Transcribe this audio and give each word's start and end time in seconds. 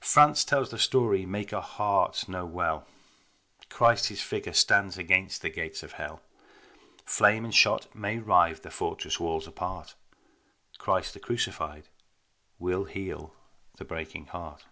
France 0.00 0.44
tells 0.44 0.70
the 0.72 0.78
story, 0.80 1.24
make 1.24 1.52
our 1.52 1.62
hearts 1.62 2.26
know 2.28 2.44
well, 2.44 2.88
Christ 3.68 4.06
His 4.08 4.20
Figure 4.20 4.52
stands 4.52 4.98
against 4.98 5.42
the 5.42 5.48
gates 5.48 5.84
of 5.84 5.92
hell: 5.92 6.22
Flame 7.04 7.44
and 7.44 7.54
shot 7.54 7.86
may 7.94 8.18
rive 8.18 8.62
the 8.62 8.72
fortress 8.72 9.20
walls 9.20 9.46
apart, 9.46 9.94
Christ 10.78 11.14
the 11.14 11.20
Crucified 11.20 11.86
will 12.58 12.82
heal 12.82 13.32
the 13.76 13.84
breaking 13.84 14.26
heart. 14.26 14.64